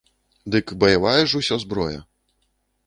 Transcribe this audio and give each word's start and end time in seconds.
Дык 0.55 0.65
баявая 0.83 1.23
ж 1.33 1.43
усё 1.43 1.55
зброя. 1.67 1.99